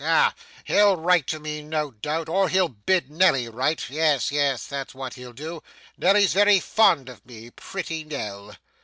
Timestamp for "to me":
1.27-1.61